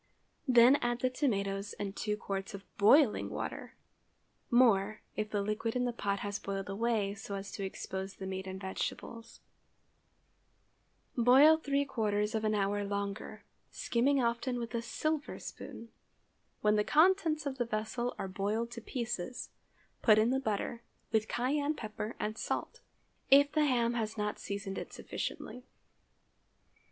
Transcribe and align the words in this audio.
Then 0.47 0.77
add 0.77 1.01
the 1.01 1.11
tomatoes 1.11 1.73
and 1.73 1.95
two 1.95 2.17
quarts 2.17 2.55
of 2.55 2.65
boiling 2.79 3.29
water—more, 3.29 5.01
if 5.15 5.29
the 5.29 5.43
liquid 5.43 5.75
in 5.75 5.85
the 5.85 5.93
pot 5.93 6.21
has 6.21 6.39
boiled 6.39 6.69
away 6.69 7.13
so 7.13 7.35
as 7.35 7.51
to 7.51 7.63
expose 7.63 8.15
the 8.15 8.25
meat 8.25 8.47
and 8.47 8.59
vegetables. 8.59 9.41
Boil 11.15 11.55
three 11.55 11.85
quarters 11.85 12.33
of 12.33 12.43
an 12.43 12.55
hour 12.55 12.83
longer, 12.83 13.43
skimming 13.69 14.19
often 14.23 14.57
with 14.57 14.73
a 14.73 14.81
silver 14.81 15.37
spoon. 15.37 15.89
When 16.61 16.77
the 16.77 16.83
contents 16.83 17.45
of 17.45 17.59
the 17.59 17.65
vessel 17.65 18.15
are 18.17 18.27
boiled 18.27 18.71
to 18.71 18.81
pieces, 18.81 19.49
put 20.01 20.17
in 20.17 20.31
the 20.31 20.39
butter, 20.39 20.81
with 21.11 21.27
cayenne 21.27 21.75
pepper 21.75 22.15
and 22.19 22.39
salt, 22.39 22.81
if 23.29 23.51
the 23.51 23.65
ham 23.65 23.93
has 23.93 24.17
not 24.17 24.39
seasoned 24.39 24.79
it 24.79 24.91
sufficiently. 24.91 25.67